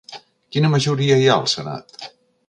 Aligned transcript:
Quina 0.55 0.71
majoria 0.75 1.17
hi 1.23 1.27
ha 1.29 1.35
al 1.41 1.45
senat? 1.53 2.09